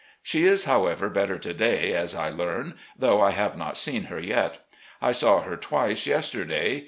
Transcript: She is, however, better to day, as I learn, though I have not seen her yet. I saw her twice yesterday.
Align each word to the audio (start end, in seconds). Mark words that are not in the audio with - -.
She 0.23 0.45
is, 0.45 0.63
however, 0.63 1.11
better 1.11 1.37
to 1.37 1.53
day, 1.53 1.93
as 1.93 2.15
I 2.15 2.29
learn, 2.29 2.73
though 2.97 3.21
I 3.21 3.29
have 3.29 3.55
not 3.55 3.77
seen 3.77 4.05
her 4.05 4.19
yet. 4.19 4.65
I 4.99 5.11
saw 5.11 5.43
her 5.43 5.55
twice 5.55 6.07
yesterday. 6.07 6.79